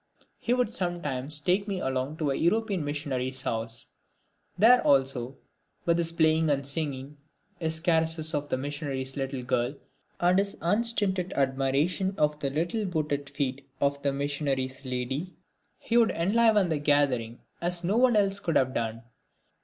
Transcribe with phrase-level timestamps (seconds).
[0.39, 3.85] He would sometimes take me along to a European missionary's house.
[4.57, 5.37] There, also,
[5.85, 7.17] with his playing and singing,
[7.59, 9.75] his caresses of the missionary's little girl
[10.19, 15.35] and his unstinted admiration of the little booted feet of the missionary's lady,
[15.77, 19.03] he would enliven the gathering as no one else could have done.